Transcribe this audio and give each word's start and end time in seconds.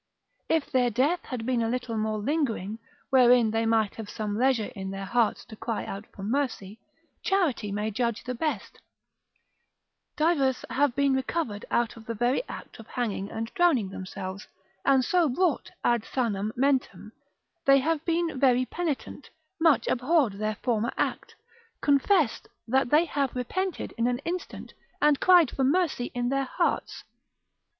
If 0.49 0.71
their 0.71 0.89
death 0.89 1.25
had 1.25 1.45
been 1.45 1.61
a 1.61 1.69
little 1.69 1.95
more 1.95 2.17
lingering, 2.17 2.79
wherein 3.11 3.51
they 3.51 3.67
might 3.67 3.93
have 3.97 4.09
some 4.09 4.35
leisure 4.35 4.71
in 4.75 4.89
their 4.89 5.05
hearts 5.05 5.45
to 5.45 5.55
cry 5.55 5.85
for 6.11 6.23
mercy, 6.23 6.79
charity 7.21 7.71
may 7.71 7.91
judge 7.91 8.23
the 8.23 8.33
best; 8.33 8.79
divers 10.17 10.65
have 10.71 10.95
been 10.95 11.13
recovered 11.13 11.65
out 11.69 11.97
of 11.97 12.07
the 12.07 12.15
very 12.15 12.41
act 12.49 12.79
of 12.79 12.87
hanging 12.87 13.29
and 13.29 13.53
drowning 13.53 13.89
themselves, 13.89 14.47
and 14.83 15.05
so 15.05 15.29
brought 15.29 15.69
ad 15.83 16.01
sanam 16.03 16.49
mentem, 16.57 17.11
they 17.65 17.77
have 17.77 18.03
been 18.03 18.39
very 18.39 18.65
penitent, 18.65 19.29
much 19.59 19.87
abhorred 19.87 20.33
their 20.39 20.55
former 20.63 20.91
act, 20.97 21.35
confessed 21.79 22.47
that 22.67 22.89
they 22.89 23.05
have 23.05 23.35
repented 23.35 23.93
in 23.99 24.07
an 24.07 24.17
instant, 24.25 24.73
and 24.99 25.19
cried 25.19 25.51
for 25.51 25.63
mercy 25.63 26.05
in 26.15 26.29
their 26.29 26.45
hearts. 26.45 27.03